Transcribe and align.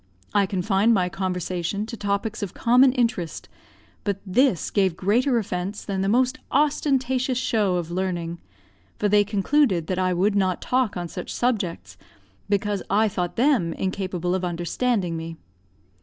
I 0.33 0.47
confined 0.47 0.95
my 0.95 1.09
conversation 1.09 1.85
to 1.85 1.95
topics 1.95 2.41
of 2.41 2.55
common 2.55 2.91
interest; 2.93 3.47
but 4.03 4.19
this 4.25 4.71
gave 4.71 4.97
greater 4.97 5.37
offence 5.37 5.85
than 5.85 6.01
the 6.01 6.09
most 6.09 6.39
ostentatious 6.51 7.37
show 7.37 7.75
of 7.75 7.91
learning, 7.91 8.39
for 8.97 9.07
they 9.07 9.23
concluded 9.23 9.85
that 9.85 9.99
I 9.99 10.11
would 10.11 10.33
not 10.35 10.59
talk 10.59 10.97
on 10.97 11.07
such 11.07 11.31
subjects, 11.31 11.97
because 12.49 12.81
I 12.89 13.07
thought 13.07 13.35
them 13.35 13.73
incapable 13.73 14.33
of 14.33 14.43
understanding 14.43 15.15
me. 15.15 15.37